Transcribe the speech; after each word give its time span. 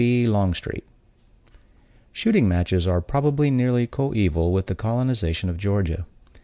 B. 0.03 0.25
LONGSTREET 0.25 0.83
Shooting 2.11 2.47
matches 2.47 2.87
are 2.87 3.01
probably 3.01 3.51
nearly 3.51 3.85
coeval 3.85 4.51
with 4.51 4.65
the 4.65 4.73
colonization 4.73 5.47
of 5.47 5.57
Georgia. 5.59 6.07